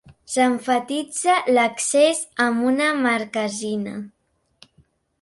S'emfatitza 0.35 1.35
l'accés 1.59 2.23
amb 2.49 2.67
una 2.73 2.91
marquesina. 3.05 3.99